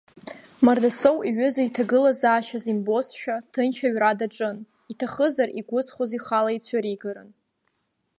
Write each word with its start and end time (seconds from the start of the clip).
Мардасоу 0.65 1.17
иҩыза 1.29 1.61
иҭагылазаашьаз 1.67 2.65
имбозшәа, 2.71 3.35
ҭынч 3.51 3.77
аҩра 3.87 4.11
даҿын, 4.19 4.57
иҭахызар 4.91 5.49
игәыҵхоз 5.59 6.11
ихала 6.17 6.51
ицәыригарын. 6.57 7.29